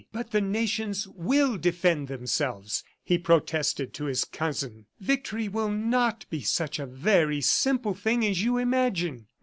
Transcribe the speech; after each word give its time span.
"But 0.11 0.31
the 0.31 0.41
nations 0.41 1.07
will 1.07 1.57
defend 1.57 2.07
themselves," 2.07 2.83
he 3.03 3.19
protested 3.19 3.93
to 3.93 4.05
his 4.05 4.25
cousin. 4.25 4.87
"Victory 4.99 5.47
will 5.47 5.69
not 5.69 6.25
be 6.31 6.41
such 6.41 6.79
a 6.79 6.87
very 6.87 7.39
simple 7.39 7.93
thing 7.93 8.25
as 8.25 8.41
you 8.43 8.57
imagine." 8.57 9.27